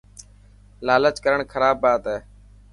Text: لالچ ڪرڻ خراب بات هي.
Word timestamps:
لالچ 0.85 1.15
ڪرڻ 1.23 1.39
خراب 1.51 1.75
بات 1.83 2.03
هي. 2.11 2.17